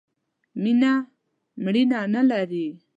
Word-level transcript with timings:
مینه 0.61 0.93
مړینه 1.63 1.99
نه 2.13 2.21
لرئ 2.29 2.67